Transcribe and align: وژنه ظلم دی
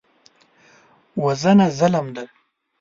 وژنه 1.23 1.67
ظلم 1.77 2.07
دی 2.15 2.25